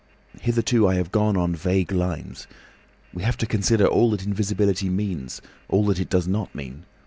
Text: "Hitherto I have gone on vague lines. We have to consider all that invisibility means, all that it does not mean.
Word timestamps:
"Hitherto 0.41 0.87
I 0.87 0.95
have 0.95 1.11
gone 1.11 1.37
on 1.37 1.53
vague 1.55 1.91
lines. 1.91 2.47
We 3.13 3.21
have 3.21 3.37
to 3.37 3.45
consider 3.45 3.85
all 3.85 4.09
that 4.09 4.25
invisibility 4.25 4.89
means, 4.89 5.43
all 5.69 5.85
that 5.85 5.99
it 5.99 6.09
does 6.09 6.27
not 6.27 6.55
mean. 6.55 6.85